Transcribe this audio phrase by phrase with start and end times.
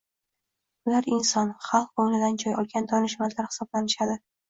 [0.91, 4.23] Ular inson, xalq ko`nglidan joy olgan donishmandlar hisoblanishadi